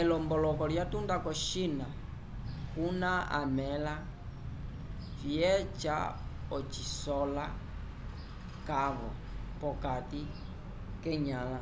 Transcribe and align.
elomboloko 0.00 0.62
lyatunda 0.72 1.14
ko-china 1.24 1.86
kuna 2.72 3.12
amẽla 3.40 3.94
vyeca 5.20 5.96
ocisola 6.56 7.44
cavo 8.68 9.08
p'okati 9.58 10.20
k'enyãla 11.02 11.60